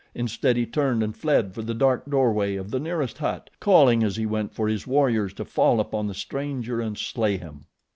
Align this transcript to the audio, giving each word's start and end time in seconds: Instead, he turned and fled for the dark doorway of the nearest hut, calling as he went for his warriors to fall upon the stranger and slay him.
Instead, 0.15 0.57
he 0.57 0.65
turned 0.65 1.03
and 1.03 1.15
fled 1.15 1.53
for 1.53 1.61
the 1.61 1.75
dark 1.75 2.07
doorway 2.09 2.55
of 2.55 2.71
the 2.71 2.79
nearest 2.79 3.19
hut, 3.19 3.51
calling 3.59 4.01
as 4.03 4.15
he 4.15 4.25
went 4.25 4.51
for 4.51 4.67
his 4.67 4.87
warriors 4.87 5.31
to 5.31 5.45
fall 5.45 5.79
upon 5.79 6.07
the 6.07 6.15
stranger 6.15 6.81
and 6.81 6.97
slay 6.97 7.37
him. 7.37 7.65